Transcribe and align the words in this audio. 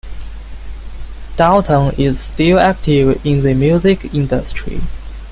Dalton 1.37 1.93
is 1.95 2.19
still 2.19 2.57
active 2.59 3.23
in 3.23 3.43
the 3.43 3.53
music 3.53 4.11
industry. 4.15 4.81